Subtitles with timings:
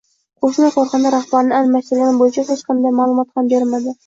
[0.45, 3.97] qo‘shma korxona rahbarini almashtirgani bo‘yicha hech qanday ma’lumot ham bermadi.